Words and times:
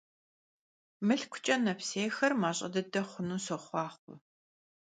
Mılhkuç'e 1.07 1.55
nepsêyxer 1.65 2.31
maş'e 2.41 2.67
dıde 2.73 3.01
xhunu 3.09 3.37
soxhuaxhue! 3.45 4.15